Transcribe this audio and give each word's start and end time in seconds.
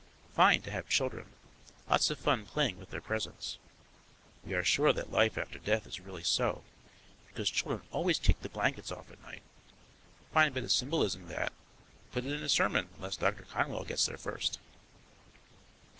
Fine 0.33 0.63
to 0.63 0.71
have 0.71 0.89
children; 0.89 1.31
lots 1.87 2.09
of 2.09 2.17
fun 2.17 2.47
playing 2.47 2.79
with 2.79 2.89
their 2.89 3.01
presents. 3.01 3.59
We 4.43 4.55
are 4.55 4.63
sure 4.63 4.91
that 4.91 5.11
life 5.11 5.37
after 5.37 5.59
death 5.59 5.85
is 5.85 5.99
really 5.99 6.23
so, 6.23 6.63
because 7.27 7.51
children 7.51 7.83
always 7.91 8.17
kick 8.17 8.41
the 8.41 8.49
blankets 8.49 8.91
off 8.91 9.11
at 9.11 9.21
night. 9.21 9.43
Fine 10.33 10.53
bit 10.53 10.63
of 10.63 10.71
symbolism 10.71 11.27
that; 11.27 11.53
put 12.11 12.25
it 12.25 12.33
in 12.33 12.41
a 12.41 12.49
sermon, 12.49 12.89
unless 12.95 13.15
Doctor 13.17 13.43
Conwell 13.43 13.83
gets 13.83 14.07
there 14.07 14.17
first. 14.17 14.57